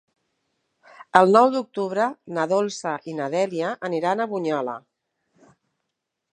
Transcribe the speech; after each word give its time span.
El 1.19 1.33
nou 1.35 1.49
d'octubre 1.55 2.07
na 2.39 2.47
Dolça 2.53 2.95
i 3.13 3.15
na 3.21 3.29
Dèlia 3.37 3.77
aniran 3.91 4.25
a 4.27 4.31
Bunyola. 4.35 4.77